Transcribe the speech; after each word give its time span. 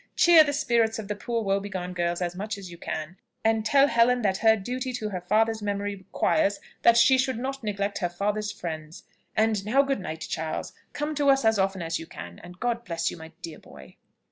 Cheer 0.15 0.43
the 0.43 0.51
spirits 0.51 0.97
of 0.97 1.09
the 1.09 1.15
poor 1.15 1.43
woe 1.43 1.59
begone 1.59 1.93
girls 1.93 2.23
as 2.23 2.35
much 2.35 2.57
as 2.57 2.71
you 2.71 2.77
can; 2.79 3.17
and 3.45 3.63
tell 3.63 3.85
Helen 3.87 4.23
that 4.23 4.37
her 4.37 4.55
duty 4.55 4.93
to 4.93 5.09
her 5.09 5.21
father's 5.21 5.61
memory 5.61 5.93
requires 5.95 6.59
that 6.81 6.97
she 6.97 7.19
should 7.19 7.37
not 7.37 7.63
neglect 7.63 7.99
her 7.99 8.09
father's 8.09 8.51
friends. 8.51 9.03
And 9.37 9.63
now 9.63 9.83
good 9.83 9.99
night, 9.99 10.21
Charles! 10.27 10.73
Come 10.93 11.13
to 11.13 11.29
us 11.29 11.45
as 11.45 11.59
often 11.59 11.83
as 11.83 11.99
you 11.99 12.07
can; 12.07 12.39
and 12.43 12.59
God 12.59 12.83
bless 12.83 13.11
you, 13.11 13.17
my 13.17 13.31
dear 13.43 13.59
boy!" 13.59 13.95